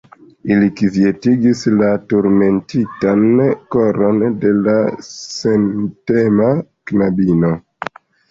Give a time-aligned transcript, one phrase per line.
[0.53, 3.43] Ili kvietigis la turmentitan
[3.75, 4.75] koron de la
[5.11, 6.49] sentema
[6.93, 7.53] knabino.